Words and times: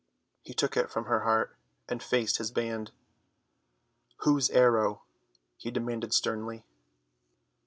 He 0.41 0.55
took 0.55 0.75
it 0.75 0.89
from 0.89 1.05
her 1.05 1.19
heart 1.19 1.55
and 1.87 2.01
faced 2.01 2.37
his 2.39 2.49
band. 2.49 2.89
"Whose 4.21 4.49
arrow?" 4.49 5.03
he 5.57 5.69
demanded 5.69 6.11
sternly. 6.11 6.65